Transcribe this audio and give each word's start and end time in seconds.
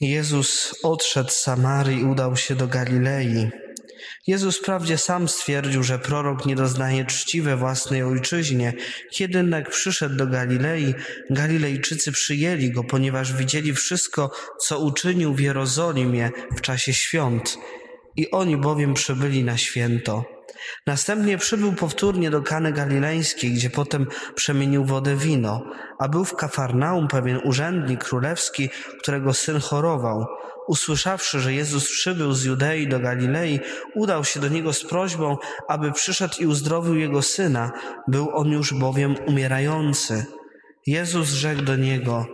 Jezus 0.00 0.74
odszedł 0.82 1.30
z 1.30 1.36
Samarii 1.36 2.00
i 2.00 2.04
udał 2.04 2.36
się 2.36 2.54
do 2.54 2.66
Galilei. 2.66 3.50
Jezus 4.26 4.58
wprawdzie 4.58 4.98
sam 4.98 5.28
stwierdził, 5.28 5.82
że 5.82 5.98
prorok 5.98 6.46
nie 6.46 6.56
doznaje 6.56 7.04
czci 7.04 7.42
we 7.42 7.56
własnej 7.56 8.02
ojczyźnie. 8.02 8.72
Kiedy 9.10 9.38
jednak 9.38 9.70
przyszedł 9.70 10.16
do 10.16 10.26
Galilei, 10.26 10.94
Galilejczycy 11.30 12.12
przyjęli 12.12 12.70
go, 12.70 12.84
ponieważ 12.84 13.32
widzieli 13.32 13.74
wszystko, 13.74 14.30
co 14.60 14.78
uczynił 14.78 15.34
w 15.34 15.40
Jerozolimie 15.40 16.30
w 16.56 16.60
czasie 16.60 16.94
świąt. 16.94 17.58
I 18.16 18.30
oni 18.30 18.56
bowiem 18.56 18.94
przybyli 18.94 19.44
na 19.44 19.58
święto. 19.58 20.39
Następnie 20.86 21.38
przybył 21.38 21.72
powtórnie 21.72 22.30
do 22.30 22.42
Kany 22.42 22.72
Galileńskiej, 22.72 23.52
gdzie 23.52 23.70
potem 23.70 24.06
przemienił 24.34 24.84
wodę 24.84 25.16
w 25.16 25.22
wino, 25.22 25.62
a 25.98 26.08
był 26.08 26.24
w 26.24 26.36
Kafarnaum 26.36 27.08
pewien 27.08 27.40
urzędnik 27.44 28.04
królewski, 28.04 28.68
którego 29.02 29.34
syn 29.34 29.60
chorował. 29.60 30.26
Usłyszawszy, 30.68 31.40
że 31.40 31.52
Jezus 31.52 31.90
przybył 31.90 32.32
z 32.32 32.44
Judei 32.44 32.88
do 32.88 33.00
Galilei, 33.00 33.60
udał 33.94 34.24
się 34.24 34.40
do 34.40 34.48
niego 34.48 34.72
z 34.72 34.84
prośbą, 34.84 35.36
aby 35.68 35.92
przyszedł 35.92 36.34
i 36.40 36.46
uzdrowił 36.46 36.96
jego 36.96 37.22
syna. 37.22 37.72
Był 38.08 38.36
on 38.36 38.48
już 38.48 38.74
bowiem 38.74 39.14
umierający. 39.26 40.26
Jezus 40.86 41.28
rzekł 41.28 41.62
do 41.62 41.76
niego, 41.76 42.26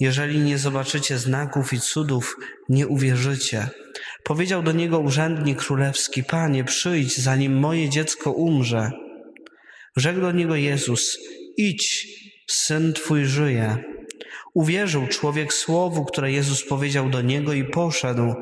jeżeli 0.00 0.38
nie 0.38 0.58
zobaczycie 0.58 1.18
znaków 1.18 1.72
i 1.72 1.80
cudów, 1.80 2.36
nie 2.68 2.86
uwierzycie. 2.86 3.68
Powiedział 4.24 4.62
do 4.62 4.72
niego 4.72 4.98
urzędnik 4.98 5.58
królewski: 5.58 6.24
Panie, 6.24 6.64
przyjdź, 6.64 7.18
zanim 7.18 7.58
moje 7.58 7.88
dziecko 7.88 8.32
umrze. 8.32 8.90
Rzekł 9.96 10.20
do 10.20 10.32
niego 10.32 10.56
Jezus: 10.56 11.18
Idź, 11.56 12.06
syn 12.50 12.92
twój 12.92 13.24
żyje. 13.24 13.76
Uwierzył 14.54 15.06
człowiek 15.06 15.52
słowu, 15.52 16.04
które 16.04 16.32
Jezus 16.32 16.64
powiedział 16.64 17.10
do 17.10 17.22
niego 17.22 17.52
i 17.52 17.64
poszedł. 17.64 18.34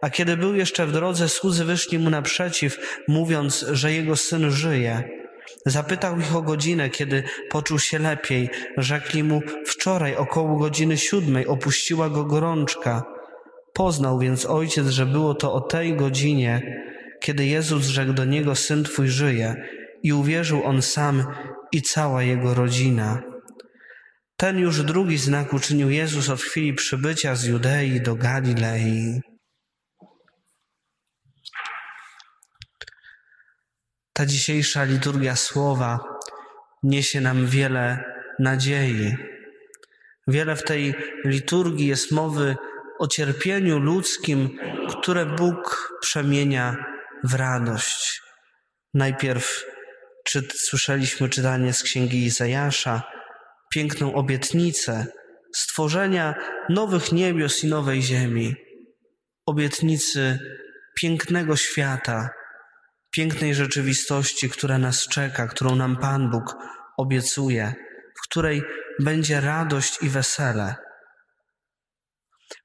A 0.00 0.10
kiedy 0.10 0.36
był 0.36 0.54
jeszcze 0.54 0.86
w 0.86 0.92
drodze, 0.92 1.28
słudzy 1.28 1.64
wyszli 1.64 1.98
mu 1.98 2.10
naprzeciw, 2.10 2.78
mówiąc, 3.08 3.66
że 3.72 3.92
jego 3.92 4.16
syn 4.16 4.50
żyje. 4.50 5.20
Zapytał 5.66 6.20
ich 6.20 6.36
o 6.36 6.42
godzinę, 6.42 6.90
kiedy 6.90 7.22
poczuł 7.50 7.78
się 7.78 7.98
lepiej. 7.98 8.50
Rzekli 8.76 9.24
mu, 9.24 9.42
wczoraj 9.80 10.16
około 10.16 10.56
godziny 10.56 10.98
siódmej 10.98 11.46
opuściła 11.46 12.08
go 12.10 12.24
gorączka. 12.24 13.02
Poznał 13.74 14.18
więc 14.18 14.46
ojciec, 14.46 14.86
że 14.86 15.06
było 15.06 15.34
to 15.34 15.52
o 15.52 15.60
tej 15.60 15.96
godzinie, 15.96 16.82
kiedy 17.20 17.46
Jezus 17.46 17.84
rzekł 17.84 18.12
do 18.12 18.24
niego, 18.24 18.54
syn 18.54 18.84
twój 18.84 19.08
żyje. 19.08 19.54
I 20.02 20.12
uwierzył 20.12 20.64
on 20.64 20.82
sam 20.82 21.26
i 21.72 21.82
cała 21.82 22.22
jego 22.22 22.54
rodzina. 22.54 23.22
Ten 24.36 24.58
już 24.58 24.82
drugi 24.82 25.18
znak 25.18 25.52
uczynił 25.52 25.90
Jezus 25.90 26.28
od 26.28 26.40
chwili 26.40 26.74
przybycia 26.74 27.34
z 27.34 27.44
Judei 27.44 28.00
do 28.00 28.14
Galilei. 28.14 29.20
Ta 34.12 34.26
dzisiejsza 34.26 34.84
liturgia 34.84 35.36
słowa 35.36 35.98
niesie 36.82 37.20
nam 37.20 37.46
wiele 37.46 38.04
nadziei. 38.38 39.29
Wiele 40.28 40.56
w 40.56 40.62
tej 40.62 40.94
liturgii 41.24 41.86
jest 41.86 42.12
mowy 42.12 42.56
o 42.98 43.06
cierpieniu 43.06 43.78
ludzkim, 43.78 44.58
które 44.88 45.26
Bóg 45.26 45.92
przemienia 46.00 46.76
w 47.24 47.34
radość. 47.34 48.22
Najpierw 48.94 49.64
czy, 50.24 50.48
słyszeliśmy 50.54 51.28
czytanie 51.28 51.72
z 51.72 51.82
księgi 51.82 52.24
Izajasza, 52.24 53.02
piękną 53.72 54.14
obietnicę 54.14 55.06
stworzenia 55.54 56.34
nowych 56.68 57.12
niebios 57.12 57.64
i 57.64 57.66
nowej 57.66 58.02
ziemi, 58.02 58.54
obietnicy 59.46 60.38
pięknego 61.00 61.56
świata, 61.56 62.30
pięknej 63.10 63.54
rzeczywistości, 63.54 64.50
która 64.50 64.78
nas 64.78 65.08
czeka, 65.08 65.46
którą 65.46 65.76
nam 65.76 65.96
Pan 65.96 66.30
Bóg 66.30 66.56
obiecuje, 66.96 67.74
w 68.18 68.28
której 68.28 68.62
będzie 69.00 69.40
radość 69.40 70.02
i 70.02 70.08
wesele. 70.08 70.74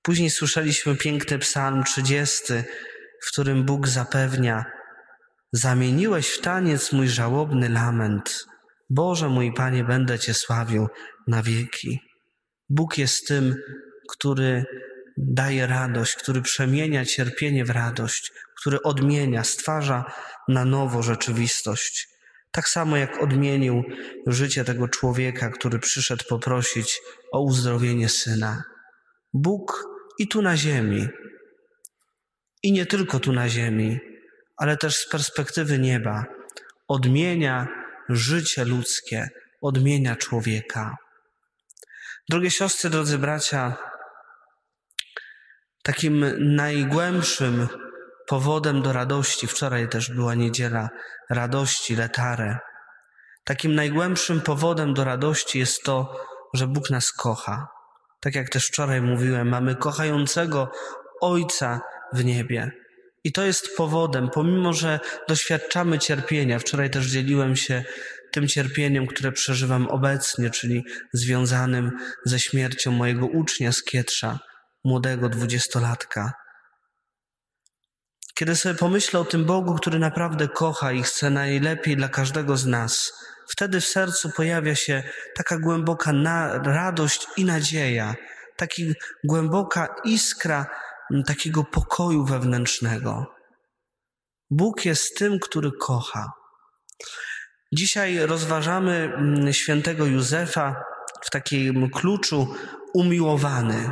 Później 0.02 0.30
słyszeliśmy 0.30 0.96
piękny 0.96 1.40
psalm 1.40 1.84
30, 1.84 2.44
w 3.24 3.32
którym 3.32 3.64
Bóg 3.64 3.88
zapewnia: 3.88 4.66
Zamieniłeś 5.54 6.30
w 6.30 6.42
taniec 6.42 6.92
mój 6.92 7.08
żałobny 7.08 7.70
lament. 7.70 8.46
Boże 8.90 9.30
mój 9.30 9.54
Panie, 9.54 9.84
będę 9.84 10.20
Cię 10.20 10.34
sławił 10.34 10.88
na 11.28 11.44
wieki. 11.44 12.00
Bóg 12.70 12.98
jest 12.98 13.28
tym, 13.28 13.56
który 14.10 14.66
daje 15.18 15.68
radość, 15.68 16.16
który 16.16 16.42
przemienia 16.42 17.06
cierpienie 17.06 17.66
w 17.66 17.70
radość, 17.70 18.32
który 18.62 18.82
odmienia, 18.82 19.44
stwarza 19.44 20.12
na 20.48 20.66
nowo 20.66 21.04
rzeczywistość. 21.04 22.15
Tak 22.56 22.70
samo 22.70 22.98
jak 22.98 23.24
odmienił 23.24 23.84
życie 24.28 24.64
tego 24.64 24.88
człowieka, 24.88 25.50
który 25.50 25.80
przyszedł 25.80 26.24
poprosić 26.30 27.02
o 27.32 27.42
uzdrowienie 27.42 28.10
syna. 28.10 28.64
Bóg 29.34 29.84
i 30.20 30.28
tu 30.28 30.42
na 30.42 30.58
ziemi, 30.58 31.08
i 32.64 32.72
nie 32.72 32.86
tylko 32.86 33.20
tu 33.20 33.34
na 33.34 33.50
ziemi, 33.50 34.00
ale 34.58 34.78
też 34.78 34.96
z 34.96 35.10
perspektywy 35.10 35.80
nieba, 35.80 36.26
odmienia 36.88 37.68
życie 38.10 38.66
ludzkie, 38.66 39.30
odmienia 39.62 40.16
człowieka. 40.16 40.96
Drogie 42.30 42.52
siostry, 42.52 42.90
drodzy 42.90 43.18
bracia, 43.18 43.78
takim 45.84 46.26
najgłębszym 46.56 47.68
powodem 48.28 48.82
do 48.82 48.94
radości, 48.94 49.48
wczoraj 49.48 49.90
też 49.90 50.12
była 50.12 50.36
niedziela 50.36 50.90
radości, 51.30 51.96
letare, 51.96 52.60
takim 53.44 53.76
najgłębszym 53.76 54.42
powodem 54.42 54.94
do 54.94 55.04
radości 55.04 55.60
jest 55.60 55.84
to, 55.84 56.26
że 56.54 56.68
Bóg 56.68 56.90
nas 56.90 57.12
kocha. 57.12 57.68
Tak 58.20 58.36
jak 58.36 58.50
też 58.50 58.68
wczoraj 58.68 59.02
mówiłem, 59.02 59.50
mamy 59.50 59.76
kochającego 59.76 60.72
Ojca 61.22 61.82
w 62.14 62.26
niebie. 62.26 62.72
I 63.24 63.32
to 63.32 63.44
jest 63.44 63.78
powodem, 63.78 64.30
pomimo 64.30 64.74
że 64.74 65.00
doświadczamy 65.28 66.00
cierpienia, 66.00 66.60
wczoraj 66.60 66.90
też 66.90 67.06
dzieliłem 67.06 67.56
się 67.56 67.84
tym 68.32 68.48
cierpieniem, 68.48 69.08
które 69.08 69.32
przeżywam 69.32 69.88
obecnie, 69.88 70.50
czyli 70.50 70.84
związanym 71.14 71.92
ze 72.26 72.40
śmiercią 72.40 72.92
mojego 72.92 73.26
ucznia 73.26 73.72
z 73.72 73.84
Kietrza, 73.84 74.40
młodego 74.84 75.30
dwudziestolatka. 75.30 76.34
Kiedy 78.38 78.56
sobie 78.56 78.76
pomyślę 78.76 79.20
o 79.20 79.26
tym 79.26 79.46
Bogu, 79.46 79.76
który 79.76 80.00
naprawdę 80.00 80.48
kocha 80.48 80.92
i 80.92 81.04
chce 81.04 81.30
najlepiej 81.30 81.98
dla 81.98 82.10
każdego 82.10 82.58
z 82.58 82.66
nas, 82.66 83.14
wtedy 83.48 83.82
w 83.82 83.86
sercu 83.86 84.30
pojawia 84.30 84.76
się 84.76 85.04
taka 85.36 85.60
głęboka 85.60 86.12
radość 86.64 87.28
i 87.38 87.46
nadzieja, 87.46 88.16
taka 88.58 88.76
głęboka 89.24 89.96
iskra 90.04 90.66
takiego 91.26 91.64
pokoju 91.64 92.26
wewnętrznego. 92.26 93.36
Bóg 94.50 94.86
jest 94.86 95.18
tym, 95.18 95.40
który 95.40 95.72
kocha. 95.72 96.32
Dzisiaj 97.74 98.20
rozważamy 98.20 99.12
świętego 99.52 100.06
Józefa 100.06 100.84
w 101.22 101.30
takim 101.30 101.90
kluczu 101.90 102.56
umiłowany. 102.94 103.92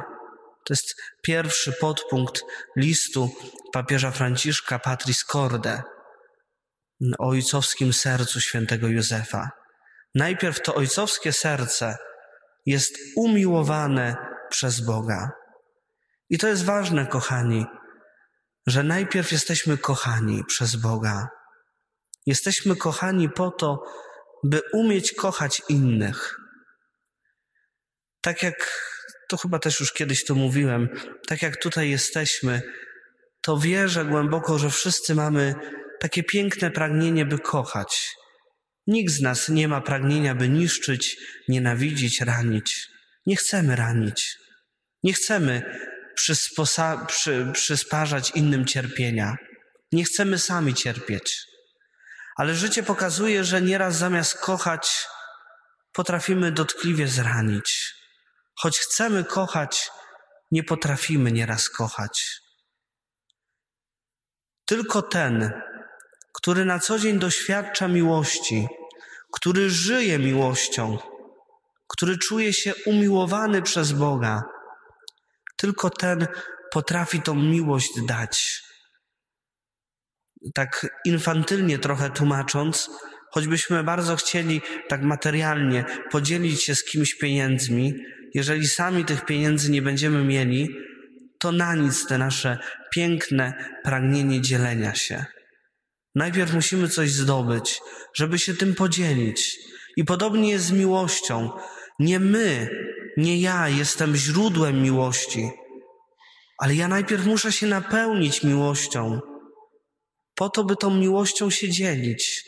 To 0.66 0.74
jest 0.74 0.96
pierwszy 1.22 1.74
podpunkt 1.74 2.42
listu 2.76 3.30
papieża 3.74 4.12
Franciszka 4.12 4.80
Patris 4.80 5.24
Corde 5.24 5.82
o 7.20 7.28
ojcowskim 7.28 7.94
sercu 7.94 8.42
świętego 8.42 8.88
Józefa. 8.88 9.50
Najpierw 10.16 10.62
to 10.62 10.76
ojcowskie 10.76 11.34
serce 11.34 11.98
jest 12.66 12.98
umiłowane 13.16 14.16
przez 14.50 14.82
Boga. 14.82 15.32
I 16.30 16.38
to 16.38 16.48
jest 16.48 16.66
ważne, 16.66 17.08
kochani, 17.08 17.66
że 18.68 18.84
najpierw 18.84 19.32
jesteśmy 19.32 19.78
kochani 19.78 20.44
przez 20.48 20.76
Boga. 20.76 21.28
Jesteśmy 22.26 22.76
kochani 22.76 23.30
po 23.30 23.52
to, 23.52 23.84
by 24.44 24.62
umieć 24.74 25.14
kochać 25.14 25.62
innych. 25.70 26.40
Tak 28.22 28.44
jak 28.44 28.84
to 29.30 29.38
chyba 29.38 29.60
też 29.60 29.80
już 29.80 29.94
kiedyś 29.94 30.26
to 30.26 30.36
mówiłem, 30.36 30.90
tak 31.28 31.42
jak 31.42 31.58
tutaj 31.58 31.90
jesteśmy, 31.90 32.62
to 33.42 33.58
wierzę 33.58 34.06
głęboko, 34.06 34.60
że 34.60 34.70
wszyscy 34.70 35.16
mamy 35.16 35.56
takie 36.00 36.24
piękne 36.24 36.72
pragnienie, 36.72 37.26
by 37.26 37.40
kochać. 37.40 38.16
Nikt 38.88 39.14
z 39.14 39.22
nas 39.22 39.50
nie 39.50 39.68
ma 39.68 39.82
pragnienia, 39.82 40.36
by 40.36 40.50
niszczyć, 40.50 41.18
nienawidzić, 41.48 42.22
ranić. 42.22 42.88
Nie 43.26 43.36
chcemy 43.36 43.76
ranić. 43.76 44.38
Nie 45.04 45.14
chcemy 45.14 45.62
przysposa- 46.20 47.06
przy, 47.06 47.48
przysparzać 47.54 48.32
innym 48.36 48.66
cierpienia. 48.66 49.38
Nie 49.92 50.04
chcemy 50.04 50.40
sami 50.40 50.74
cierpieć. 50.74 51.46
Ale 52.36 52.56
życie 52.56 52.84
pokazuje, 52.84 53.44
że 53.44 53.62
nieraz 53.62 53.96
zamiast 53.96 54.38
kochać, 54.38 55.06
potrafimy 55.94 56.52
dotkliwie 56.52 57.08
zranić. 57.08 57.94
Choć 58.60 58.80
chcemy 58.80 59.24
kochać, 59.24 59.92
nie 60.52 60.64
potrafimy 60.64 61.32
nieraz 61.32 61.70
kochać. 61.70 62.42
Tylko 64.66 65.02
ten, 65.02 65.52
który 66.34 66.66
na 66.66 66.80
co 66.80 67.00
dzień 67.00 67.20
doświadcza 67.20 67.88
miłości, 67.88 68.68
który 69.34 69.70
żyje 69.70 70.20
miłością, 70.20 70.98
który 71.88 72.18
czuje 72.18 72.54
się 72.54 72.74
umiłowany 72.86 73.62
przez 73.62 73.92
Boga, 73.92 74.44
tylko 75.58 75.90
ten 75.90 76.28
potrafi 76.72 77.22
tą 77.22 77.36
miłość 77.36 77.92
dać. 78.08 78.64
Tak 80.54 80.88
infantylnie 81.06 81.80
trochę 81.80 82.10
tłumacząc, 82.10 82.90
choćbyśmy 83.32 83.84
bardzo 83.84 84.16
chcieli 84.16 84.62
tak 84.90 85.02
materialnie 85.02 85.86
podzielić 86.12 86.64
się 86.64 86.76
z 86.76 86.84
kimś 86.84 87.16
pieniędzmi, 87.16 87.94
jeżeli 88.34 88.68
sami 88.68 89.06
tych 89.06 89.26
pieniędzy 89.26 89.72
nie 89.72 89.82
będziemy 89.82 90.24
mieli, 90.24 90.70
to 91.40 91.52
na 91.52 91.76
nic 91.76 92.08
te 92.08 92.18
nasze 92.18 92.58
piękne 92.96 93.54
pragnienie 93.84 94.42
dzielenia 94.42 94.96
się. 94.96 95.26
Najpierw 96.16 96.54
musimy 96.54 96.90
coś 96.90 97.12
zdobyć, 97.12 97.82
żeby 98.16 98.40
się 98.40 98.54
tym 98.54 98.76
podzielić. 98.76 99.60
I 99.98 100.04
podobnie 100.04 100.52
jest 100.52 100.66
z 100.66 100.72
miłością. 100.72 101.50
Nie 102.00 102.20
my, 102.20 102.70
nie 103.18 103.42
ja 103.42 103.70
jestem 103.70 104.16
źródłem 104.16 104.82
miłości, 104.82 105.50
ale 106.58 106.76
ja 106.76 106.88
najpierw 106.88 107.26
muszę 107.26 107.52
się 107.52 107.68
napełnić 107.68 108.44
miłością, 108.44 109.20
po 110.36 110.50
to, 110.50 110.64
by 110.64 110.76
tą 110.76 110.96
miłością 110.96 111.50
się 111.50 111.70
dzielić. 111.70 112.44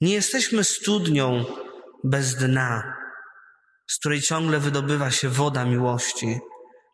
Nie 0.00 0.14
jesteśmy 0.14 0.64
studnią 0.64 1.44
bez 2.04 2.34
dna, 2.34 2.99
z 3.90 3.98
której 3.98 4.20
ciągle 4.20 4.58
wydobywa 4.58 5.10
się 5.10 5.28
woda 5.28 5.64
miłości. 5.64 6.38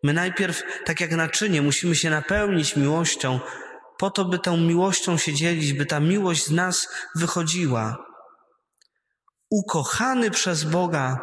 My 0.03 0.13
najpierw, 0.13 0.63
tak 0.85 1.01
jak 1.01 1.11
naczynie, 1.11 1.63
musimy 1.63 1.95
się 1.95 2.11
napełnić 2.11 2.77
miłością, 2.77 3.41
po 3.99 4.11
to, 4.11 4.25
by 4.25 4.39
tą 4.39 4.57
miłością 4.57 5.17
się 5.17 5.35
dzielić, 5.35 5.73
by 5.73 5.87
ta 5.87 6.01
miłość 6.01 6.47
z 6.47 6.51
nas 6.51 6.89
wychodziła. 7.15 7.97
Ukochany 9.51 10.31
przez 10.31 10.65
Boga 10.65 11.19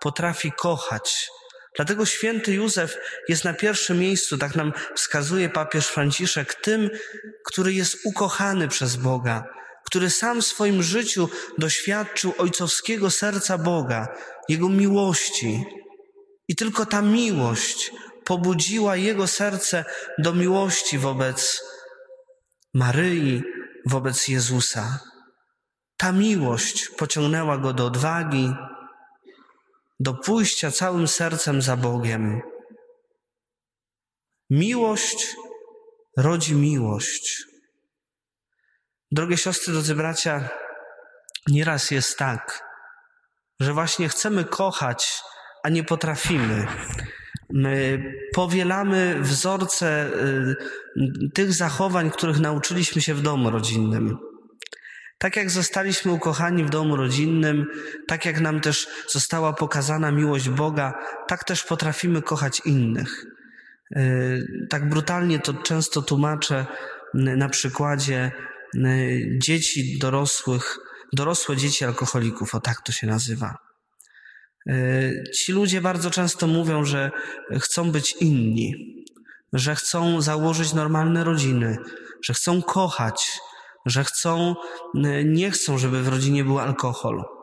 potrafi 0.00 0.52
kochać. 0.52 1.28
Dlatego 1.76 2.06
święty 2.06 2.54
Józef 2.54 2.96
jest 3.28 3.44
na 3.44 3.52
pierwszym 3.52 3.98
miejscu, 3.98 4.38
tak 4.38 4.54
nam 4.56 4.72
wskazuje 4.94 5.48
papież 5.48 5.86
Franciszek, 5.86 6.54
tym, 6.54 6.90
który 7.46 7.72
jest 7.72 7.96
ukochany 8.04 8.68
przez 8.68 8.96
Boga, 8.96 9.44
który 9.88 10.10
sam 10.10 10.40
w 10.40 10.46
swoim 10.46 10.82
życiu 10.82 11.28
doświadczył 11.58 12.32
ojcowskiego 12.38 13.10
serca 13.10 13.58
Boga, 13.58 14.08
Jego 14.48 14.68
miłości. 14.68 15.64
I 16.48 16.56
tylko 16.56 16.86
ta 16.86 17.02
miłość 17.02 17.92
pobudziła 18.24 18.96
jego 18.96 19.26
serce 19.26 19.84
do 20.18 20.34
miłości 20.34 20.98
wobec 20.98 21.62
Maryi, 22.74 23.42
wobec 23.86 24.28
Jezusa. 24.28 25.00
Ta 25.96 26.12
miłość 26.12 26.88
pociągnęła 26.88 27.58
go 27.58 27.72
do 27.72 27.86
odwagi, 27.86 28.52
do 30.00 30.14
pójścia 30.14 30.70
całym 30.70 31.08
sercem 31.08 31.62
za 31.62 31.76
Bogiem. 31.76 32.40
Miłość 34.50 35.36
rodzi 36.16 36.54
miłość. 36.54 37.48
Drogie 39.12 39.36
siostry, 39.36 39.72
drodzy 39.72 39.94
bracia, 39.94 40.48
nieraz 41.48 41.90
jest 41.90 42.18
tak, 42.18 42.62
że 43.60 43.72
właśnie 43.72 44.08
chcemy 44.08 44.44
kochać, 44.44 45.22
a 45.64 45.68
nie 45.68 45.84
potrafimy. 45.84 46.66
My 47.50 48.02
powielamy 48.34 49.20
wzorce 49.20 50.10
y, 50.96 51.30
tych 51.34 51.52
zachowań, 51.52 52.10
których 52.10 52.40
nauczyliśmy 52.40 53.02
się 53.02 53.14
w 53.14 53.22
domu 53.22 53.50
rodzinnym. 53.50 54.18
Tak 55.18 55.36
jak 55.36 55.50
zostaliśmy 55.50 56.12
ukochani 56.12 56.64
w 56.64 56.70
domu 56.70 56.96
rodzinnym, 56.96 57.66
tak 58.06 58.24
jak 58.24 58.40
nam 58.40 58.60
też 58.60 58.88
została 59.08 59.52
pokazana 59.52 60.10
miłość 60.10 60.48
Boga, 60.48 60.94
tak 61.28 61.44
też 61.44 61.64
potrafimy 61.64 62.22
kochać 62.22 62.60
innych. 62.64 63.24
Y, 63.96 64.66
tak 64.70 64.88
brutalnie 64.88 65.38
to 65.38 65.54
często 65.54 66.02
tłumaczę 66.02 66.66
na 67.14 67.48
przykładzie 67.48 68.32
y, 68.34 68.57
dzieci 69.38 69.98
dorosłych, 69.98 70.78
dorosłe 71.12 71.56
dzieci 71.56 71.84
alkoholików, 71.84 72.54
o 72.54 72.60
tak 72.60 72.82
to 72.82 72.92
się 72.92 73.06
nazywa. 73.06 73.58
Y, 74.70 75.24
ci 75.34 75.52
ludzie 75.52 75.80
bardzo 75.80 76.10
często 76.10 76.46
mówią, 76.46 76.84
że 76.84 77.10
chcą 77.60 77.92
być 77.92 78.12
inni, 78.20 78.74
że 79.52 79.74
chcą 79.74 80.20
założyć 80.20 80.72
normalne 80.72 81.24
rodziny, 81.24 81.76
że 82.24 82.34
chcą 82.34 82.62
kochać, 82.62 83.40
że 83.86 84.04
chcą, 84.04 84.54
nie 85.24 85.50
chcą, 85.50 85.78
żeby 85.78 86.02
w 86.02 86.08
rodzinie 86.08 86.44
był 86.44 86.58
alkohol. 86.58 87.37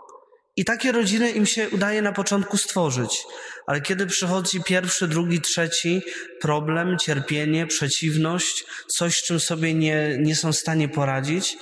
I 0.57 0.66
takie 0.66 0.92
rodziny 0.92 1.31
im 1.31 1.46
się 1.46 1.69
udaje 1.69 2.02
na 2.02 2.12
początku 2.12 2.57
stworzyć, 2.57 3.24
ale 3.68 3.81
kiedy 3.81 4.07
przychodzi 4.07 4.63
pierwszy, 4.63 5.07
drugi, 5.07 5.42
trzeci 5.42 6.02
problem, 6.42 6.98
cierpienie, 7.00 7.68
przeciwność, 7.68 8.66
coś, 8.88 9.18
z 9.18 9.24
czym 9.24 9.40
sobie 9.40 9.74
nie, 9.74 10.18
nie 10.19 10.36
są 10.36 10.52
w 10.52 10.57
stanie 10.57 10.90
poradzić, 10.90 11.57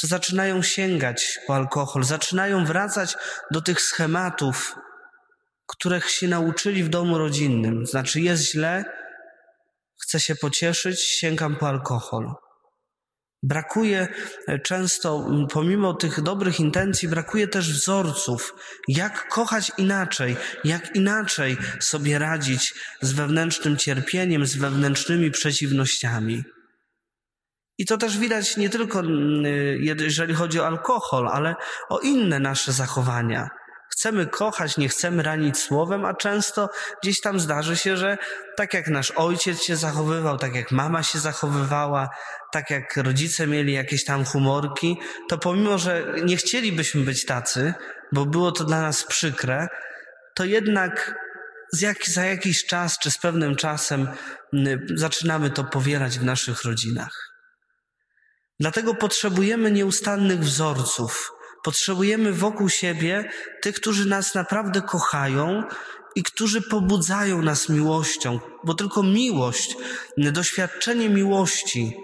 to 0.00 0.06
zaczynają 0.06 0.62
sięgać 0.62 1.38
po 1.46 1.54
alkohol, 1.54 2.04
zaczynają 2.04 2.64
wracać 2.64 3.16
do 3.50 3.60
tych 3.60 3.80
schematów, 3.80 4.76
których 5.66 6.10
się 6.10 6.28
nauczyli 6.28 6.84
w 6.84 6.88
domu 6.88 7.18
rodzinnym. 7.18 7.86
Znaczy, 7.86 8.20
jest 8.20 8.52
źle, 8.52 8.84
chcę 10.02 10.20
się 10.20 10.34
pocieszyć, 10.34 11.00
sięgam 11.00 11.56
po 11.56 11.68
alkohol. 11.68 12.43
Brakuje 13.44 14.08
e, 14.46 14.58
często, 14.58 15.26
pomimo 15.52 15.94
tych 15.94 16.20
dobrych 16.20 16.60
intencji, 16.60 17.08
brakuje 17.08 17.48
też 17.48 17.72
wzorców, 17.72 18.54
jak 18.88 19.28
kochać 19.28 19.72
inaczej, 19.78 20.36
jak 20.64 20.96
inaczej 20.96 21.56
sobie 21.80 22.18
radzić 22.18 22.74
z 23.00 23.12
wewnętrznym 23.12 23.76
cierpieniem, 23.76 24.46
z 24.46 24.56
wewnętrznymi 24.56 25.30
przeciwnościami. 25.30 26.44
I 27.78 27.86
to 27.86 27.98
też 27.98 28.18
widać 28.18 28.56
nie 28.56 28.70
tylko, 28.70 29.02
jeżeli 29.98 30.34
chodzi 30.34 30.60
o 30.60 30.66
alkohol, 30.66 31.28
ale 31.28 31.54
o 31.88 31.98
inne 31.98 32.40
nasze 32.40 32.72
zachowania. 32.72 33.48
Chcemy 33.96 34.26
kochać, 34.26 34.76
nie 34.76 34.88
chcemy 34.88 35.22
ranić 35.22 35.58
słowem, 35.58 36.04
a 36.04 36.14
często 36.14 36.70
gdzieś 37.02 37.20
tam 37.20 37.40
zdarzy 37.40 37.76
się, 37.76 37.96
że 37.96 38.18
tak 38.56 38.74
jak 38.74 38.88
nasz 38.88 39.10
ojciec 39.10 39.62
się 39.62 39.76
zachowywał, 39.76 40.38
tak 40.38 40.54
jak 40.54 40.70
mama 40.70 41.02
się 41.02 41.18
zachowywała, 41.18 42.08
tak 42.52 42.70
jak 42.70 42.96
rodzice 42.96 43.46
mieli 43.46 43.72
jakieś 43.72 44.04
tam 44.04 44.24
humorki, 44.24 45.00
to 45.28 45.38
pomimo, 45.38 45.78
że 45.78 46.14
nie 46.24 46.36
chcielibyśmy 46.36 47.00
być 47.00 47.24
tacy, 47.24 47.74
bo 48.12 48.26
było 48.26 48.52
to 48.52 48.64
dla 48.64 48.80
nas 48.80 49.04
przykre, 49.04 49.68
to 50.34 50.44
jednak 50.44 51.14
jak, 51.80 52.06
za 52.06 52.24
jakiś 52.24 52.66
czas 52.66 52.98
czy 52.98 53.10
z 53.10 53.18
pewnym 53.18 53.56
czasem 53.56 54.08
zaczynamy 54.94 55.50
to 55.50 55.64
powielać 55.64 56.18
w 56.18 56.24
naszych 56.24 56.64
rodzinach. 56.64 57.34
Dlatego 58.60 58.94
potrzebujemy 58.94 59.70
nieustannych 59.70 60.40
wzorców, 60.40 61.32
Potrzebujemy 61.64 62.32
wokół 62.32 62.68
siebie 62.68 63.30
tych, 63.62 63.74
którzy 63.74 64.08
nas 64.08 64.34
naprawdę 64.34 64.82
kochają 64.82 65.62
i 66.14 66.22
którzy 66.22 66.62
pobudzają 66.62 67.42
nas 67.42 67.68
miłością, 67.68 68.40
bo 68.64 68.74
tylko 68.74 69.02
miłość, 69.02 69.76
doświadczenie 70.16 71.08
miłości, 71.08 71.96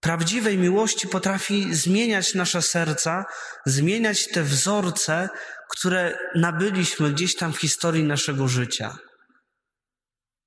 prawdziwej 0.00 0.58
miłości 0.58 1.08
potrafi 1.08 1.74
zmieniać 1.74 2.34
nasze 2.34 2.62
serca, 2.62 3.24
zmieniać 3.66 4.28
te 4.28 4.42
wzorce, 4.42 5.28
które 5.70 6.18
nabyliśmy 6.34 7.12
gdzieś 7.12 7.36
tam 7.36 7.52
w 7.52 7.60
historii 7.60 8.04
naszego 8.04 8.48
życia. 8.48 8.96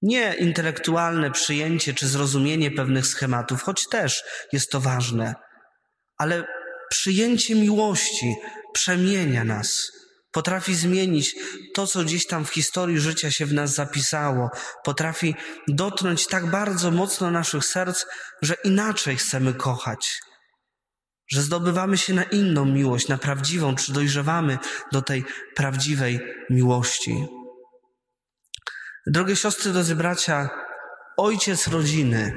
Nie 0.01 0.33
intelektualne 0.33 1.31
przyjęcie 1.31 1.93
czy 1.93 2.07
zrozumienie 2.07 2.71
pewnych 2.71 3.07
schematów, 3.07 3.63
choć 3.63 3.87
też 3.87 4.23
jest 4.53 4.71
to 4.71 4.79
ważne, 4.79 5.35
ale 6.17 6.60
przyjęcie 6.91 7.55
miłości 7.55 8.35
przemienia 8.73 9.43
nas. 9.43 9.91
Potrafi 10.31 10.75
zmienić 10.75 11.35
to, 11.73 11.87
co 11.87 12.03
gdzieś 12.03 12.27
tam 12.27 12.45
w 12.45 12.53
historii 12.53 12.99
życia 12.99 13.31
się 13.31 13.45
w 13.45 13.53
nas 13.53 13.73
zapisało. 13.73 14.49
Potrafi 14.83 15.35
dotknąć 15.67 16.27
tak 16.27 16.45
bardzo 16.49 16.91
mocno 16.91 17.31
naszych 17.31 17.65
serc, 17.65 18.05
że 18.41 18.55
inaczej 18.63 19.17
chcemy 19.17 19.53
kochać. 19.53 20.19
Że 21.31 21.41
zdobywamy 21.41 21.97
się 21.97 22.13
na 22.13 22.23
inną 22.23 22.65
miłość, 22.65 23.07
na 23.07 23.17
prawdziwą, 23.17 23.75
czy 23.75 23.93
dojrzewamy 23.93 24.57
do 24.91 25.01
tej 25.01 25.25
prawdziwej 25.55 26.19
miłości. 26.49 27.25
Drogie 29.07 29.35
siostry, 29.35 29.71
drodzy 29.71 29.95
bracia, 29.95 30.49
ojciec 31.17 31.67
rodziny 31.67 32.33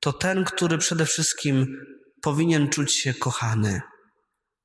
to 0.00 0.12
ten, 0.12 0.44
który 0.44 0.78
przede 0.78 1.06
wszystkim 1.06 1.76
powinien 2.22 2.68
czuć 2.68 2.94
się 2.94 3.14
kochany. 3.14 3.80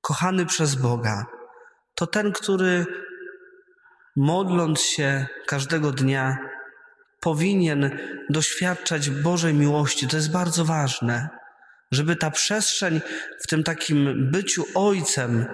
Kochany 0.01 0.45
przez 0.45 0.75
Boga. 0.75 1.25
To 1.95 2.07
ten, 2.07 2.31
który 2.31 2.85
modląc 4.15 4.81
się 4.81 5.27
każdego 5.47 5.91
dnia, 5.91 6.37
powinien 7.21 7.97
doświadczać 8.29 9.09
Bożej 9.09 9.53
miłości. 9.53 10.07
To 10.07 10.17
jest 10.17 10.31
bardzo 10.31 10.65
ważne, 10.65 11.29
żeby 11.91 12.15
ta 12.15 12.31
przestrzeń 12.31 13.01
w 13.43 13.47
tym 13.47 13.63
takim 13.63 14.31
byciu 14.31 14.65
ojcem, 14.75 15.45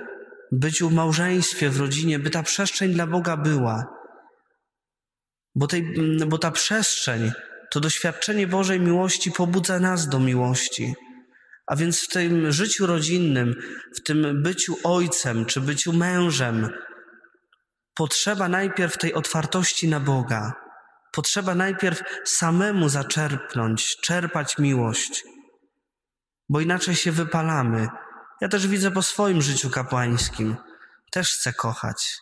byciu 0.51 0.89
w 0.89 0.93
małżeństwie, 0.93 1.69
w 1.69 1.79
rodzinie, 1.79 2.19
by 2.19 2.29
ta 2.29 2.43
przestrzeń 2.43 2.93
dla 2.93 3.07
Boga 3.07 3.37
była. 3.37 3.85
Bo, 5.55 5.67
tej, 5.67 5.93
bo 6.27 6.37
ta 6.37 6.51
przestrzeń, 6.51 7.31
to 7.71 7.79
doświadczenie 7.79 8.47
Bożej 8.47 8.79
miłości 8.79 9.31
pobudza 9.31 9.79
nas 9.79 10.07
do 10.07 10.19
miłości. 10.19 10.93
A 11.67 11.75
więc 11.75 12.03
w 12.03 12.07
tym 12.07 12.51
życiu 12.51 12.87
rodzinnym, 12.87 13.55
w 13.95 14.03
tym 14.03 14.43
byciu 14.43 14.77
ojcem 14.83 15.45
czy 15.45 15.61
byciu 15.61 15.93
mężem, 15.93 16.69
potrzeba 17.95 18.49
najpierw 18.49 18.97
tej 18.97 19.13
otwartości 19.13 19.87
na 19.87 19.99
Boga. 19.99 20.53
Potrzeba 21.11 21.55
najpierw 21.55 22.03
samemu 22.25 22.89
zaczerpnąć, 22.89 23.97
czerpać 24.03 24.57
miłość, 24.57 25.23
bo 26.49 26.59
inaczej 26.59 26.95
się 26.95 27.11
wypalamy. 27.11 27.87
Ja 28.41 28.47
też 28.47 28.67
widzę 28.67 28.91
po 28.91 29.01
swoim 29.01 29.41
życiu 29.41 29.69
kapłańskim. 29.69 30.55
Też 31.11 31.31
chcę 31.31 31.53
kochać. 31.53 32.17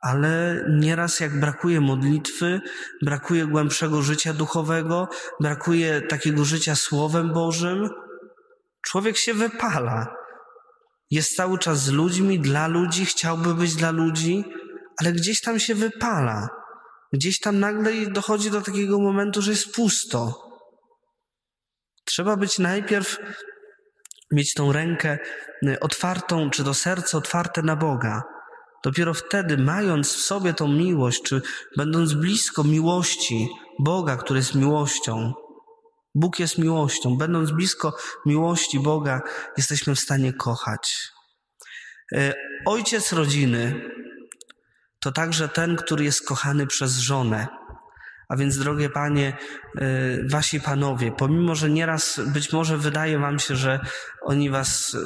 Ale 0.00 0.64
nieraz 0.70 1.20
jak 1.20 1.40
brakuje 1.40 1.80
modlitwy, 1.80 2.60
brakuje 3.02 3.46
głębszego 3.46 4.02
życia 4.02 4.32
duchowego, 4.32 5.08
brakuje 5.40 6.00
takiego 6.00 6.44
życia 6.44 6.74
Słowem 6.74 7.32
Bożym, 7.32 7.88
człowiek 8.86 9.16
się 9.16 9.34
wypala. 9.34 10.14
Jest 11.10 11.36
cały 11.36 11.58
czas 11.58 11.82
z 11.82 11.90
ludźmi, 11.90 12.40
dla 12.40 12.68
ludzi, 12.68 13.06
chciałby 13.06 13.54
być 13.54 13.74
dla 13.74 13.90
ludzi, 13.90 14.44
ale 15.00 15.12
gdzieś 15.12 15.40
tam 15.40 15.60
się 15.60 15.74
wypala. 15.74 16.48
Gdzieś 17.12 17.40
tam 17.40 17.60
nagle 17.60 17.92
dochodzi 18.06 18.50
do 18.50 18.60
takiego 18.60 19.00
momentu, 19.00 19.42
że 19.42 19.50
jest 19.50 19.74
pusto. 19.74 20.42
Trzeba 22.04 22.36
być 22.36 22.58
najpierw, 22.58 23.18
mieć 24.32 24.54
tą 24.54 24.72
rękę 24.72 25.18
y, 25.66 25.80
otwartą, 25.80 26.50
czy 26.50 26.64
to 26.64 26.74
serce 26.74 27.18
otwarte 27.18 27.62
na 27.62 27.76
Boga. 27.76 28.22
Dopiero 28.84 29.14
wtedy, 29.14 29.58
mając 29.58 30.14
w 30.14 30.20
sobie 30.20 30.54
tą 30.54 30.68
miłość, 30.68 31.22
czy 31.22 31.42
będąc 31.76 32.14
blisko 32.14 32.64
miłości 32.64 33.48
Boga, 33.78 34.16
który 34.16 34.38
jest 34.38 34.54
miłością, 34.54 35.32
Bóg 36.16 36.40
jest 36.40 36.58
miłością, 36.58 37.16
będąc 37.16 37.50
blisko 37.50 37.96
miłości 38.26 38.80
Boga, 38.80 39.22
jesteśmy 39.56 39.94
w 39.94 40.00
stanie 40.00 40.32
kochać. 40.32 41.10
Y, 42.12 42.32
ojciec 42.66 43.12
rodziny 43.12 43.90
to 45.00 45.12
także 45.12 45.48
ten, 45.48 45.76
który 45.76 46.04
jest 46.04 46.26
kochany 46.26 46.66
przez 46.66 46.96
żonę. 46.96 47.46
A 48.28 48.36
więc, 48.36 48.58
drogie 48.58 48.90
panie, 48.90 49.36
y, 49.80 50.26
wasi 50.30 50.60
panowie, 50.60 51.12
pomimo, 51.12 51.54
że 51.54 51.70
nieraz 51.70 52.20
być 52.26 52.52
może 52.52 52.78
wydaje 52.78 53.18
wam 53.18 53.38
się, 53.38 53.56
że 53.56 53.80
oni 54.22 54.50
was 54.50 54.94
y, 54.94 54.98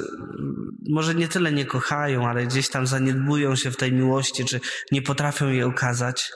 może 0.89 1.15
nie 1.15 1.27
tyle 1.27 1.51
nie 1.51 1.65
kochają, 1.65 2.27
ale 2.27 2.45
gdzieś 2.45 2.69
tam 2.69 2.87
zaniedbują 2.87 3.55
się 3.55 3.71
w 3.71 3.77
tej 3.77 3.93
miłości, 3.93 4.45
czy 4.45 4.59
nie 4.91 5.01
potrafią 5.01 5.47
jej 5.47 5.63
okazać, 5.63 6.31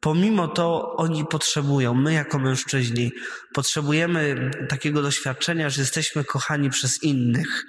pomimo 0.00 0.48
to 0.48 0.96
oni 0.96 1.24
potrzebują, 1.24 1.94
my 1.94 2.12
jako 2.12 2.38
mężczyźni, 2.38 3.12
potrzebujemy 3.54 4.50
takiego 4.68 5.02
doświadczenia, 5.02 5.70
że 5.70 5.82
jesteśmy 5.82 6.24
kochani 6.24 6.70
przez 6.70 7.02
innych, 7.02 7.64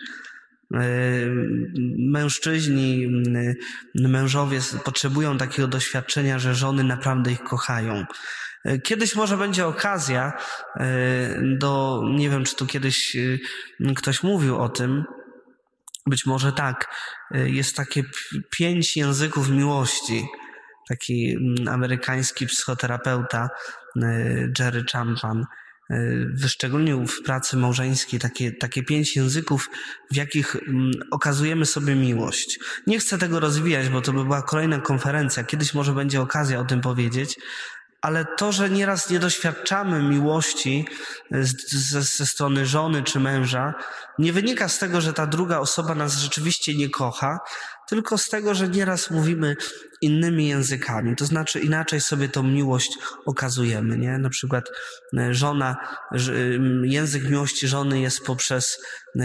Mężczyźni, 1.98 3.08
mężowie 3.96 4.60
potrzebują 4.84 5.38
takiego 5.38 5.68
doświadczenia, 5.68 6.39
że 6.39 6.56
żony 6.56 6.84
naprawdę 6.84 7.32
ich 7.32 7.44
kochają. 7.44 8.06
Kiedyś 8.84 9.15
może 9.15 9.38
będzie 9.38 9.68
okazja 9.68 10.34
e, 10.75 11.41
do, 11.58 12.03
nie 12.15 12.30
wiem, 12.30 12.44
czy 12.44 12.56
tu 12.56 12.65
kiedyś 12.65 13.15
e, 13.15 13.94
ktoś 13.94 14.24
mówił 14.24 14.58
o 14.58 14.70
tym, 14.70 15.03
być 16.08 16.25
może 16.25 16.51
tak, 16.51 16.96
e, 17.32 17.50
jest 17.50 17.75
takie 17.75 18.03
pięć 18.58 18.98
języków 18.98 19.50
miłości. 19.50 20.25
Taki 20.89 21.38
amerykański 21.67 22.47
psychoterapeuta 22.47 23.50
Jerry 24.59 24.83
Champan 24.91 25.45
E, 25.91 26.25
wyszczególnił 26.33 27.07
w 27.07 27.21
pracy 27.21 27.57
małżeńskiej 27.57 28.19
takie, 28.19 28.51
takie 28.51 28.83
pięć 28.83 29.15
języków, 29.15 29.69
w 30.11 30.15
jakich 30.15 30.55
mm, 30.55 30.91
okazujemy 31.11 31.65
sobie 31.65 31.95
miłość. 31.95 32.59
Nie 32.88 33.00
chcę 33.00 33.17
tego 33.17 33.39
rozwijać, 33.39 33.89
bo 33.89 34.01
to 34.01 34.13
by 34.13 34.23
była 34.23 34.41
kolejna 34.41 34.79
konferencja. 34.79 35.43
Kiedyś 35.43 35.73
może 35.73 35.93
będzie 35.93 36.21
okazja 36.21 36.59
o 36.59 36.65
tym 36.65 36.81
powiedzieć, 36.81 37.39
ale 38.01 38.25
to, 38.38 38.51
że 38.51 38.69
nieraz 38.69 39.09
nie 39.09 39.19
doświadczamy 39.19 40.03
miłości 40.03 40.88
ze, 41.31 42.01
ze 42.01 42.25
strony 42.25 42.65
żony 42.65 43.03
czy 43.03 43.19
męża, 43.19 43.73
nie 44.19 44.33
wynika 44.33 44.69
z 44.69 44.79
tego, 44.79 45.01
że 45.01 45.13
ta 45.13 45.27
druga 45.27 45.59
osoba 45.59 45.95
nas 45.95 46.17
rzeczywiście 46.17 46.75
nie 46.75 46.89
kocha, 46.89 47.39
tylko 47.91 48.17
z 48.17 48.29
tego, 48.29 48.55
że 48.55 48.67
nieraz 48.69 49.12
mówimy 49.12 49.55
innymi 50.01 50.48
językami, 50.48 51.15
to 51.15 51.25
znaczy 51.25 51.60
inaczej 51.60 52.01
sobie 52.01 52.29
tą 52.29 52.43
miłość 52.43 52.98
okazujemy, 53.25 53.98
nie? 53.98 54.17
Na 54.17 54.29
przykład 54.29 54.69
e, 55.17 55.33
żona, 55.33 55.77
język 56.83 57.29
miłości 57.29 57.67
żony 57.67 58.01
jest 58.01 58.25
poprzez 58.25 58.77
e, 59.19 59.24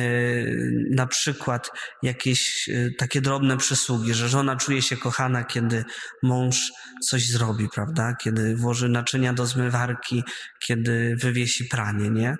na 0.91 1.07
przykład 1.07 1.71
jakieś 2.03 2.69
e, 2.69 2.91
takie 2.99 3.21
drobne 3.21 3.57
przysługi, 3.57 4.15
że 4.15 4.29
żona 4.29 4.57
czuje 4.57 4.83
się 4.83 4.97
kochana, 4.97 5.45
kiedy 5.45 5.85
mąż 6.23 6.73
coś 7.09 7.29
zrobi, 7.29 7.69
prawda? 7.75 8.15
Kiedy 8.23 8.57
włoży 8.57 8.89
naczynia 8.89 9.33
do 9.33 9.47
zmywarki, 9.47 10.25
kiedy 10.67 11.17
wywiesi 11.17 11.65
pranie, 11.65 12.11
nie? 12.11 12.37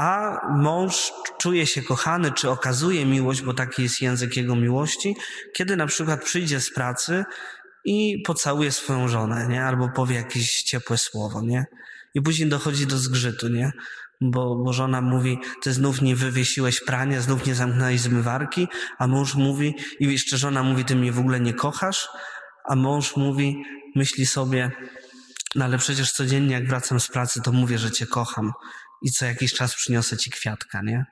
A 0.00 0.40
mąż 0.56 1.12
czuje 1.38 1.66
się 1.66 1.82
kochany, 1.82 2.32
czy 2.32 2.50
okazuje 2.50 3.06
miłość, 3.06 3.42
bo 3.42 3.54
taki 3.54 3.82
jest 3.82 4.02
język 4.02 4.36
jego 4.36 4.56
miłości, 4.56 5.16
kiedy 5.54 5.76
na 5.76 5.86
przykład 5.86 6.24
przyjdzie 6.24 6.60
z 6.60 6.74
pracy 6.74 7.24
i 7.84 8.22
pocałuje 8.26 8.72
swoją 8.72 9.08
żonę, 9.08 9.48
nie? 9.48 9.64
Albo 9.64 9.88
powie 9.88 10.16
jakieś 10.16 10.62
ciepłe 10.62 10.98
słowo, 10.98 11.42
nie? 11.42 11.64
I 12.14 12.22
później 12.22 12.48
dochodzi 12.48 12.86
do 12.86 12.98
zgrzytu, 12.98 13.48
nie? 13.48 13.72
Bo, 14.20 14.56
bo 14.56 14.72
żona 14.72 15.00
mówi, 15.00 15.38
ty 15.62 15.72
znów 15.72 16.02
nie 16.02 16.16
wywiesiłeś 16.16 16.80
prania, 16.80 17.20
znów 17.20 17.46
nie 17.46 17.54
zamknąłeś 17.54 18.00
zmywarki, 18.00 18.68
a 18.98 19.06
mąż 19.06 19.34
mówi, 19.34 19.74
i 19.98 20.12
jeszcze 20.12 20.36
żona 20.36 20.62
mówi, 20.62 20.84
ty 20.84 20.96
mnie 20.96 21.12
w 21.12 21.18
ogóle 21.18 21.40
nie 21.40 21.54
kochasz, 21.54 22.08
a 22.64 22.76
mąż 22.76 23.16
mówi, 23.16 23.62
myśli 23.96 24.26
sobie, 24.26 24.70
no 25.54 25.64
ale 25.64 25.78
przecież 25.78 26.12
codziennie 26.12 26.54
jak 26.54 26.68
wracam 26.68 27.00
z 27.00 27.08
pracy, 27.08 27.42
to 27.42 27.52
mówię, 27.52 27.78
że 27.78 27.90
cię 27.90 28.06
kocham 28.06 28.52
i 29.02 29.10
co 29.10 29.24
jakiś 29.24 29.52
czas 29.52 29.74
przyniosę 29.74 30.16
ci 30.16 30.30
kwiatka, 30.30 30.82
nie? 30.82 31.04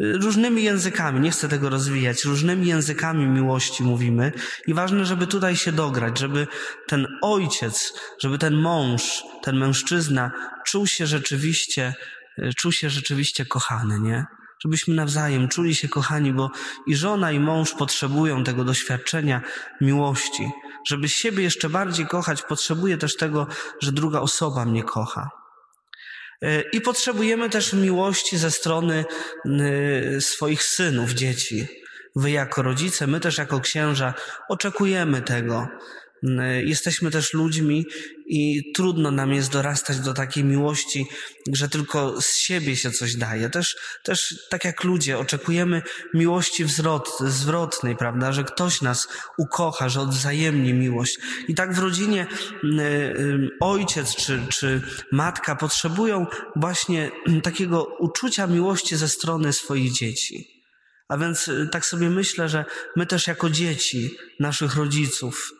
Różnymi 0.00 0.62
językami, 0.62 1.20
nie 1.20 1.30
chcę 1.30 1.48
tego 1.48 1.68
rozwijać, 1.68 2.24
różnymi 2.24 2.66
językami 2.66 3.26
miłości 3.26 3.82
mówimy 3.82 4.32
i 4.66 4.74
ważne, 4.74 5.06
żeby 5.06 5.26
tutaj 5.26 5.56
się 5.56 5.72
dograć, 5.72 6.18
żeby 6.18 6.46
ten 6.86 7.06
ojciec, 7.22 7.92
żeby 8.22 8.38
ten 8.38 8.54
mąż, 8.54 9.22
ten 9.42 9.56
mężczyzna 9.56 10.32
czuł 10.66 10.86
się 10.86 11.06
rzeczywiście, 11.06 11.94
czuł 12.56 12.72
się 12.72 12.90
rzeczywiście 12.90 13.46
kochany, 13.46 14.00
nie? 14.00 14.24
Żebyśmy 14.62 14.94
nawzajem 14.94 15.48
czuli 15.48 15.74
się 15.74 15.88
kochani, 15.88 16.32
bo 16.32 16.50
i 16.86 16.96
żona, 16.96 17.32
i 17.32 17.40
mąż 17.40 17.74
potrzebują 17.74 18.44
tego 18.44 18.64
doświadczenia 18.64 19.42
miłości. 19.80 20.50
Żeby 20.88 21.08
siebie 21.08 21.42
jeszcze 21.42 21.68
bardziej 21.68 22.06
kochać, 22.06 22.42
potrzebuje 22.42 22.98
też 22.98 23.16
tego, 23.16 23.46
że 23.82 23.92
druga 23.92 24.20
osoba 24.20 24.64
mnie 24.64 24.82
kocha. 24.82 25.37
E, 26.42 26.62
I 26.72 26.80
potrzebujemy 26.80 27.50
też 27.50 27.72
miłości 27.72 28.38
ze 28.38 28.50
strony 28.50 29.04
swoich 30.20 30.62
synów, 30.62 31.10
dzieci. 31.10 31.66
Wy 32.16 32.30
jako 32.30 32.62
rodzice, 32.62 33.06
my 33.06 33.20
też 33.20 33.38
jako 33.38 33.60
księża 33.60 34.14
oczekujemy 34.48 35.22
tego. 35.22 35.68
Jesteśmy 36.64 37.10
też 37.10 37.34
ludźmi 37.34 37.86
i 38.26 38.72
trudno 38.74 39.10
nam 39.10 39.32
jest 39.32 39.52
dorastać 39.52 40.00
do 40.00 40.14
takiej 40.14 40.44
miłości, 40.44 41.06
że 41.52 41.68
tylko 41.68 42.20
z 42.22 42.36
siebie 42.36 42.76
się 42.76 42.90
coś 42.90 43.14
daje. 43.14 43.50
Też, 43.50 43.76
też 44.04 44.34
tak 44.50 44.64
jak 44.64 44.84
ludzie, 44.84 45.18
oczekujemy 45.18 45.82
miłości 46.14 46.64
wzrot, 46.64 47.18
zwrotnej, 47.20 47.96
prawda, 47.96 48.32
że 48.32 48.44
ktoś 48.44 48.82
nas 48.82 49.08
ukocha, 49.38 49.88
że 49.88 50.00
odwzajemni 50.00 50.74
miłość. 50.74 51.18
I 51.48 51.54
tak 51.54 51.74
w 51.74 51.78
rodzinie 51.78 52.26
ojciec 53.60 54.16
czy, 54.16 54.42
czy 54.48 54.82
matka 55.12 55.56
potrzebują 55.56 56.26
właśnie 56.56 57.10
takiego 57.42 57.84
uczucia 57.98 58.46
miłości 58.46 58.96
ze 58.96 59.08
strony 59.08 59.52
swoich 59.52 59.92
dzieci. 59.92 60.58
A 61.08 61.18
więc 61.18 61.50
tak 61.72 61.86
sobie 61.86 62.10
myślę, 62.10 62.48
że 62.48 62.64
my 62.96 63.06
też 63.06 63.26
jako 63.26 63.50
dzieci 63.50 64.16
naszych 64.40 64.76
rodziców, 64.76 65.52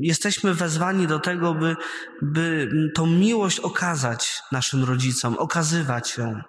jesteśmy 0.00 0.54
wezwani 0.54 1.06
do 1.06 1.18
tego, 1.18 1.54
by, 1.54 1.76
by 2.22 2.68
tą 2.94 3.06
miłość 3.06 3.60
okazać 3.60 4.42
naszym 4.52 4.84
rodzicom, 4.84 5.38
okazywać 5.38 6.18
ją. 6.18 6.40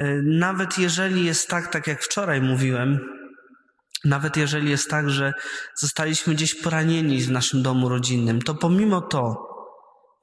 Y, 0.00 0.22
nawet 0.24 0.78
jeżeli 0.78 1.24
jest 1.24 1.48
tak, 1.48 1.72
tak 1.72 1.86
jak 1.86 2.02
wczoraj 2.02 2.40
mówiłem, 2.40 3.00
Nawet 4.04 4.36
jeżeli 4.36 4.70
jest 4.70 4.90
tak, 4.90 5.10
że 5.10 5.32
zostaliśmy 5.74 6.34
gdzieś 6.34 6.54
poranieni 6.54 7.22
w 7.22 7.30
naszym 7.30 7.62
domu 7.62 7.88
rodzinnym, 7.88 8.42
to 8.42 8.54
pomimo 8.54 9.00
to 9.00 9.48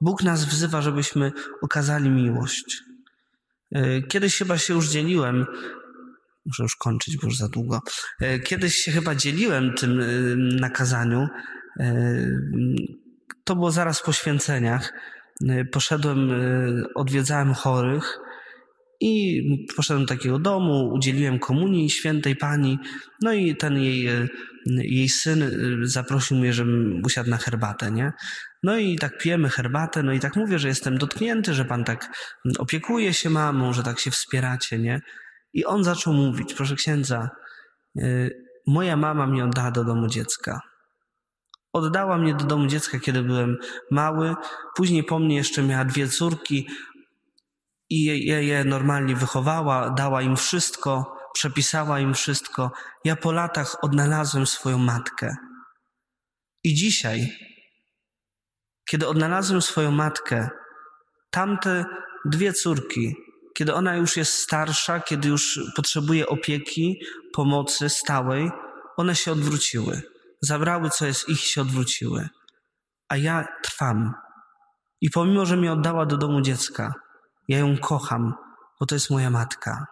Bóg 0.00 0.22
nas 0.22 0.44
wzywa, 0.44 0.82
żebyśmy 0.82 1.32
okazali 1.62 2.10
miłość. 2.10 2.82
E, 3.74 4.02
kiedyś 4.02 4.38
chyba 4.38 4.58
się 4.58 4.74
już 4.74 4.88
dzieliłem, 4.88 5.46
muszę 6.46 6.62
już 6.62 6.76
kończyć, 6.76 7.16
bo 7.16 7.26
już 7.26 7.36
za 7.36 7.48
długo. 7.48 7.80
E, 8.20 8.38
kiedyś 8.38 8.74
się 8.74 8.92
chyba 8.92 9.14
dzieliłem 9.14 9.74
tym 9.74 10.00
e, 10.00 10.06
nakazaniu. 10.36 11.26
To 13.44 13.54
było 13.54 13.70
zaraz 13.70 14.02
po 14.02 14.12
święceniach. 14.12 14.92
Poszedłem, 15.72 16.30
odwiedzałem 16.94 17.54
chorych 17.54 18.18
i 19.00 19.42
poszedłem 19.76 20.06
do 20.06 20.14
takiego 20.14 20.38
domu, 20.38 20.90
udzieliłem 20.94 21.38
komunii 21.38 21.90
świętej 21.90 22.36
pani, 22.36 22.78
no 23.22 23.32
i 23.32 23.56
ten 23.56 23.78
jej, 23.78 24.08
jej 24.66 25.08
syn 25.08 25.50
zaprosił 25.82 26.36
mnie, 26.36 26.52
żebym 26.52 27.02
usiadł 27.04 27.30
na 27.30 27.36
herbatę, 27.36 27.90
nie? 27.90 28.12
No 28.62 28.78
i 28.78 28.98
tak 28.98 29.18
pijemy 29.18 29.48
herbatę, 29.48 30.02
no 30.02 30.12
i 30.12 30.20
tak 30.20 30.36
mówię, 30.36 30.58
że 30.58 30.68
jestem 30.68 30.98
dotknięty, 30.98 31.54
że 31.54 31.64
pan 31.64 31.84
tak 31.84 32.08
opiekuje 32.58 33.14
się 33.14 33.30
mamą, 33.30 33.72
że 33.72 33.82
tak 33.82 34.00
się 34.00 34.10
wspieracie, 34.10 34.78
nie? 34.78 35.00
I 35.52 35.64
on 35.64 35.84
zaczął 35.84 36.12
mówić, 36.12 36.54
proszę 36.54 36.74
księdza, 36.74 37.30
yy, 37.94 38.44
moja 38.66 38.96
mama 38.96 39.26
mnie 39.26 39.44
oddała 39.44 39.70
do 39.70 39.84
domu 39.84 40.08
dziecka. 40.08 40.60
Oddała 41.72 42.18
mnie 42.18 42.34
do 42.34 42.44
domu 42.44 42.66
dziecka, 42.66 42.98
kiedy 42.98 43.22
byłem 43.22 43.56
mały. 43.90 44.34
Później 44.76 45.04
po 45.04 45.18
mnie 45.18 45.36
jeszcze 45.36 45.62
miała 45.62 45.84
dwie 45.84 46.08
córki 46.08 46.68
i 47.90 48.04
je, 48.04 48.44
je 48.44 48.64
normalnie 48.64 49.16
wychowała, 49.16 49.90
dała 49.90 50.22
im 50.22 50.36
wszystko, 50.36 51.16
przepisała 51.34 52.00
im 52.00 52.14
wszystko. 52.14 52.72
Ja 53.04 53.16
po 53.16 53.32
latach 53.32 53.84
odnalazłem 53.84 54.46
swoją 54.46 54.78
matkę. 54.78 55.36
I 56.64 56.74
dzisiaj 56.74 57.30
kiedy 58.90 59.08
odnalazłem 59.08 59.62
swoją 59.62 59.90
matkę, 59.90 60.48
tamte 61.30 61.84
dwie 62.24 62.52
córki, 62.52 63.16
kiedy 63.54 63.74
ona 63.74 63.96
już 63.96 64.16
jest 64.16 64.34
starsza, 64.34 65.00
kiedy 65.00 65.28
już 65.28 65.60
potrzebuje 65.76 66.26
opieki, 66.26 67.00
pomocy 67.32 67.88
stałej, 67.88 68.50
one 68.96 69.16
się 69.16 69.32
odwróciły. 69.32 70.02
Zabrały, 70.42 70.90
co 70.90 71.06
jest 71.06 71.28
ich, 71.28 71.40
się 71.40 71.60
odwróciły. 71.60 72.28
A 73.08 73.16
ja 73.16 73.48
trwam. 73.62 74.14
I 75.00 75.10
pomimo, 75.10 75.46
że 75.46 75.56
mnie 75.56 75.72
oddała 75.72 76.06
do 76.06 76.16
domu 76.16 76.40
dziecka, 76.40 76.94
ja 77.48 77.58
ją 77.58 77.78
kocham, 77.78 78.34
bo 78.80 78.86
to 78.86 78.94
jest 78.94 79.10
moja 79.10 79.30
matka. 79.30 79.86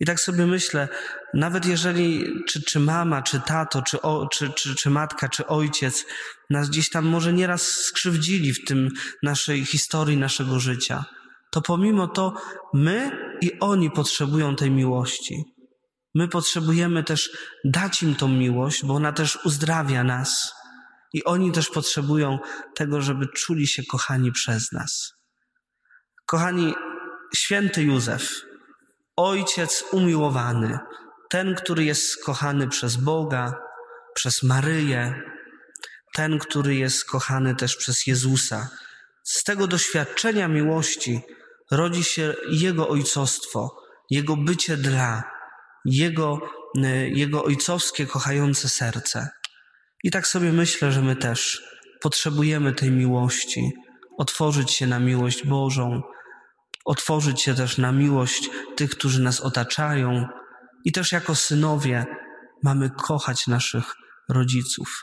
I 0.00 0.06
tak 0.06 0.20
sobie 0.20 0.46
myślę, 0.46 0.88
nawet 1.34 1.66
jeżeli 1.66 2.26
czy, 2.48 2.62
czy 2.62 2.80
mama, 2.80 3.22
czy 3.22 3.40
tato, 3.40 3.82
czy, 3.82 4.02
o, 4.02 4.28
czy, 4.32 4.52
czy, 4.52 4.74
czy 4.74 4.90
matka, 4.90 5.28
czy 5.28 5.46
ojciec 5.46 6.06
nas 6.50 6.70
gdzieś 6.70 6.90
tam 6.90 7.06
może 7.06 7.32
nieraz 7.32 7.62
skrzywdzili 7.62 8.54
w 8.54 8.64
tym 8.64 8.88
naszej 9.22 9.64
historii 9.64 10.16
naszego 10.16 10.60
życia, 10.60 11.04
to 11.50 11.62
pomimo 11.62 12.06
to 12.08 12.34
my 12.74 13.10
i 13.40 13.60
oni 13.60 13.90
potrzebują 13.90 14.56
tej 14.56 14.70
miłości. 14.70 15.44
My 16.14 16.28
potrzebujemy 16.28 17.04
też 17.04 17.30
dać 17.64 18.02
im 18.02 18.14
tą 18.14 18.28
miłość, 18.28 18.84
bo 18.84 18.94
ona 18.94 19.12
też 19.12 19.38
uzdrawia 19.44 20.04
nas. 20.04 20.52
I 21.12 21.24
oni 21.24 21.52
też 21.52 21.68
potrzebują 21.68 22.38
tego, 22.74 23.00
żeby 23.02 23.26
czuli 23.28 23.66
się 23.66 23.82
kochani 23.90 24.32
przez 24.32 24.72
nas. 24.72 25.12
Kochani, 26.26 26.74
święty 27.36 27.82
Józef, 27.82 28.30
Ojciec 29.16 29.84
umiłowany, 29.92 30.78
ten, 31.30 31.54
który 31.54 31.84
jest 31.84 32.24
kochany 32.24 32.68
przez 32.68 32.96
Boga, 32.96 33.54
przez 34.14 34.42
Maryję, 34.42 35.22
ten, 36.14 36.38
który 36.38 36.74
jest 36.74 37.04
kochany 37.04 37.54
też 37.54 37.76
przez 37.76 38.06
Jezusa. 38.06 38.68
Z 39.24 39.44
tego 39.44 39.66
doświadczenia 39.66 40.48
miłości 40.48 41.20
rodzi 41.70 42.04
się 42.04 42.34
Jego 42.50 42.88
ojcostwo, 42.88 43.76
Jego 44.10 44.36
bycie 44.36 44.76
dla, 44.76 45.22
Jego, 45.84 46.40
y, 46.78 47.10
Jego 47.14 47.44
ojcowskie, 47.44 48.06
kochające 48.06 48.68
serce. 48.68 49.28
I 50.04 50.10
tak 50.10 50.26
sobie 50.26 50.52
myślę, 50.52 50.92
że 50.92 51.02
my 51.02 51.16
też 51.16 51.62
potrzebujemy 52.00 52.72
tej 52.72 52.90
miłości, 52.90 53.72
otworzyć 54.18 54.72
się 54.72 54.86
na 54.86 54.98
miłość 54.98 55.46
Bożą, 55.46 56.02
otworzyć 56.84 57.42
się 57.42 57.54
też 57.54 57.78
na 57.78 57.92
miłość 57.92 58.50
tych, 58.76 58.90
którzy 58.90 59.22
nas 59.22 59.40
otaczają, 59.40 60.26
i 60.84 60.92
też 60.92 61.12
jako 61.12 61.34
synowie 61.34 62.06
mamy 62.62 62.90
kochać 62.90 63.46
naszych 63.46 63.94
rodziców. 64.28 65.02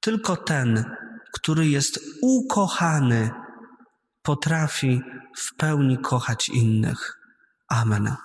Tylko 0.00 0.36
ten, 0.36 0.84
który 1.32 1.66
jest 1.66 2.00
ukochany, 2.22 3.30
potrafi 4.26 5.02
w 5.36 5.56
pełni 5.56 5.98
kochać 5.98 6.48
innych. 6.48 7.20
Amen. 7.68 8.16